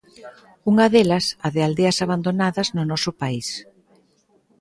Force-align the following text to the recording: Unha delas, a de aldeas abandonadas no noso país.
Unha 0.71 0.85
delas, 0.93 1.25
a 1.45 1.47
de 1.55 1.61
aldeas 1.67 1.97
abandonadas 2.05 2.67
no 2.75 2.83
noso 2.91 3.11
país. 3.21 3.47